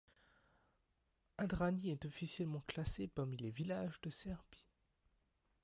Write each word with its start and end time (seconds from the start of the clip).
Adrani 1.37 1.91
est 1.91 2.05
officiellement 2.05 2.63
classé 2.65 3.07
parmi 3.07 3.37
les 3.37 3.51
villages 3.51 4.01
de 4.01 4.09
Serbie. 4.09 4.65